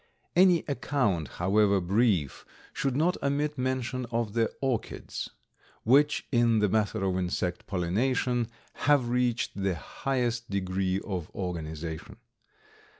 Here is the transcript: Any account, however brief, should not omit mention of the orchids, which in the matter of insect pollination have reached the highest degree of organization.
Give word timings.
Any 0.35 0.63
account, 0.67 1.27
however 1.27 1.79
brief, 1.79 2.43
should 2.73 2.95
not 2.95 3.21
omit 3.21 3.55
mention 3.55 4.07
of 4.07 4.33
the 4.33 4.51
orchids, 4.59 5.29
which 5.83 6.25
in 6.31 6.57
the 6.57 6.67
matter 6.67 7.03
of 7.03 7.19
insect 7.19 7.67
pollination 7.67 8.47
have 8.89 9.09
reached 9.09 9.51
the 9.53 9.75
highest 9.75 10.49
degree 10.49 10.99
of 11.01 11.29
organization. 11.35 12.17